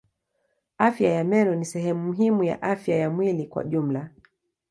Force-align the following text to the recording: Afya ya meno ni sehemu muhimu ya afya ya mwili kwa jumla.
Afya 0.77 1.09
ya 1.13 1.23
meno 1.23 1.55
ni 1.55 1.65
sehemu 1.65 2.03
muhimu 2.03 2.43
ya 2.43 2.61
afya 2.61 2.95
ya 2.95 3.09
mwili 3.09 3.47
kwa 3.47 3.63
jumla. 3.63 4.09